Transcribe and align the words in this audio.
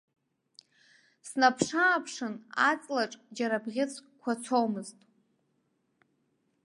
Снаԥш-ааԥшын, 1.27 2.33
аҵлаҿ 2.69 3.13
џьара 3.35 3.63
бӷьыцк 3.63 4.03
қәацомызт. 4.21 4.97